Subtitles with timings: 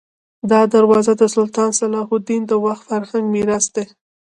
[0.51, 3.85] دا دروازه د سلطان صلاح الدین د وخت فرهنګي میراث دی.